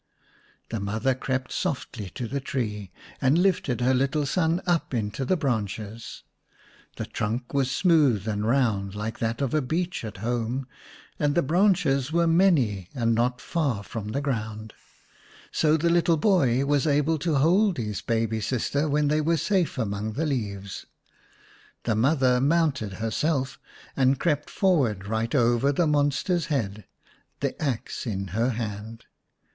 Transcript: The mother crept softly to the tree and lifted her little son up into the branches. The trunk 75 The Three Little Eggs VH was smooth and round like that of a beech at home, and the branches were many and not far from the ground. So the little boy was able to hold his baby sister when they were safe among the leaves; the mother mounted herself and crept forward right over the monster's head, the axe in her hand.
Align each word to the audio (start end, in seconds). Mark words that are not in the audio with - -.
The 0.69 0.79
mother 0.79 1.13
crept 1.13 1.51
softly 1.51 2.09
to 2.15 2.27
the 2.27 2.39
tree 2.39 2.89
and 3.21 3.37
lifted 3.37 3.81
her 3.81 3.93
little 3.93 4.25
son 4.25 4.59
up 4.65 4.95
into 4.95 5.23
the 5.25 5.37
branches. 5.37 6.23
The 6.95 7.05
trunk 7.05 7.43
75 7.51 7.59
The 7.59 7.65
Three 7.81 7.91
Little 7.91 8.13
Eggs 8.13 8.15
VH 8.15 8.17
was 8.17 8.21
smooth 8.25 8.33
and 8.33 8.47
round 8.47 8.95
like 8.95 9.19
that 9.19 9.41
of 9.41 9.53
a 9.53 9.61
beech 9.61 10.03
at 10.03 10.17
home, 10.17 10.67
and 11.19 11.35
the 11.35 11.43
branches 11.43 12.11
were 12.11 12.25
many 12.25 12.89
and 12.95 13.13
not 13.13 13.39
far 13.39 13.83
from 13.83 14.07
the 14.07 14.21
ground. 14.21 14.73
So 15.51 15.77
the 15.77 15.91
little 15.91 16.17
boy 16.17 16.65
was 16.65 16.87
able 16.87 17.19
to 17.19 17.35
hold 17.35 17.77
his 17.77 18.01
baby 18.01 18.41
sister 18.41 18.89
when 18.89 19.07
they 19.07 19.21
were 19.21 19.37
safe 19.37 19.77
among 19.77 20.13
the 20.13 20.25
leaves; 20.25 20.87
the 21.83 21.93
mother 21.95 22.41
mounted 22.41 22.93
herself 22.93 23.59
and 23.95 24.19
crept 24.19 24.49
forward 24.49 25.05
right 25.05 25.35
over 25.35 25.71
the 25.71 25.85
monster's 25.85 26.47
head, 26.47 26.85
the 27.41 27.53
axe 27.61 28.07
in 28.07 28.29
her 28.29 28.49
hand. 28.49 29.05